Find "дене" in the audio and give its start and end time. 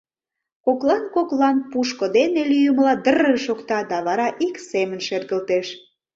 2.17-2.41